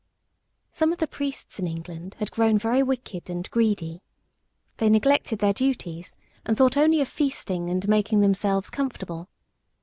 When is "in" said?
1.59-1.67